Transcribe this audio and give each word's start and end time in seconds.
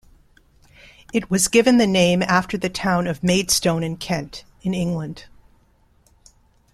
It 1.13 1.29
was 1.29 1.47
given 1.47 1.77
the 1.77 1.85
name 1.85 2.23
after 2.23 2.57
the 2.57 2.71
town 2.71 3.05
of 3.05 3.21
Maidstone 3.21 3.83
in 3.83 3.97
Kent, 3.97 4.43
in 4.63 4.73
England. 4.73 5.25